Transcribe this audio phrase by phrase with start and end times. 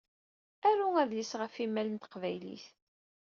[0.69, 2.65] Aru adlis ɣef imal n teqbaylit.